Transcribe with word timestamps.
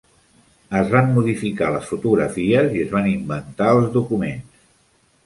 Es 0.77 0.87
van 0.93 1.11
modificar 1.17 1.67
les 1.75 1.85
fotografies 1.89 2.73
i 2.79 2.81
es 2.87 2.89
van 2.97 3.11
inventar 3.11 3.69
els 3.81 3.93
documents. 3.99 4.65